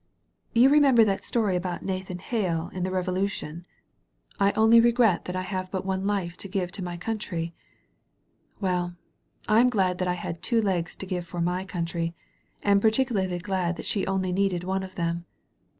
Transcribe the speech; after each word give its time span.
You 0.53 0.71
remember 0.71 1.03
that 1.03 1.23
story 1.23 1.55
about 1.55 1.85
Nathan 1.85 2.17
Hale 2.17 2.71
in 2.73 2.81
the 2.81 2.89
^3 2.89 2.89
THE 2.89 2.89
VALLEY 2.89 2.89
OF 2.89 2.95
VISION 2.95 2.95
Revolution— 3.45 3.65
*I 4.39 4.51
only 4.53 4.81
regret 4.81 5.25
that 5.25 5.35
I 5.35 5.43
have 5.43 5.69
but 5.69 5.85
one 5.85 6.07
life 6.07 6.35
to 6.37 6.47
give 6.47 6.71
to 6.71 6.83
my 6.83 6.97
country.* 6.97 7.53
Well, 8.59 8.95
I'm 9.47 9.69
glad 9.69 9.99
that 9.99 10.07
I 10.07 10.13
had 10.15 10.41
two 10.41 10.59
legs 10.59 10.95
to 10.95 11.05
give 11.05 11.27
for 11.27 11.39
my 11.39 11.65
country, 11.65 12.15
and 12.63 12.81
par 12.81 12.89
ticularly 12.89 13.43
glad 13.43 13.77
that 13.77 13.85
she 13.85 14.07
only 14.07 14.31
needed 14.31 14.63
one 14.63 14.81
of 14.81 14.95
them.' 14.95 15.25